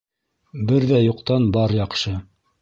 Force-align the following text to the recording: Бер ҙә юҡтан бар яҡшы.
Бер 0.71 0.87
ҙә 0.93 1.01
юҡтан 1.01 1.47
бар 1.59 1.75
яҡшы. 1.81 2.17